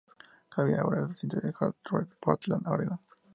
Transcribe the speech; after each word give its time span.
Xavier 0.51 0.79
ahora 0.79 1.05
reside 1.05 1.37
en 1.43 1.53
Hawthorne, 1.59 2.15
Portland, 2.21 2.65
Oregon. 2.67 2.97